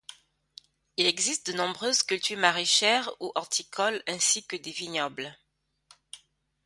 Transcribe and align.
Il 0.97 1.05
existe 1.05 1.51
de 1.51 1.55
nombreuses 1.57 2.01
cultures 2.01 2.39
maraîchères 2.39 3.11
ou 3.19 3.31
horticoles 3.35 4.01
ainsi 4.07 4.43
que 4.47 4.55
des 4.55 4.71
vignobles. 4.71 5.37